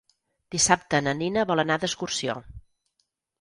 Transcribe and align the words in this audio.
Dissabte 0.53 1.01
na 1.07 1.13
Nina 1.19 1.43
vol 1.51 1.63
anar 1.65 1.77
d'excursió. 1.85 2.37